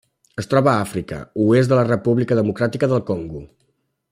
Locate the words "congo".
3.11-3.45